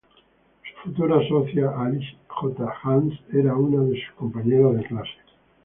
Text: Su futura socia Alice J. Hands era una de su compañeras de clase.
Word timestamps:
Su 0.83 0.89
futura 0.93 1.19
socia 1.27 1.69
Alice 1.79 2.15
J. 2.27 2.65
Hands 2.81 3.13
era 3.35 3.55
una 3.55 3.83
de 3.83 3.95
su 4.03 4.15
compañeras 4.15 4.77
de 4.77 4.83
clase. 4.85 5.13